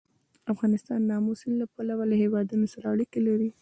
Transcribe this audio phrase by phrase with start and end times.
[0.53, 3.49] افغانستان د آمو سیند له پلوه له هېوادونو سره اړیکې لري.